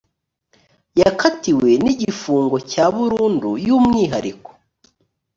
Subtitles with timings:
[1.01, 4.49] yakatiwe n’icy’igifungo cya burundu y’umwihariko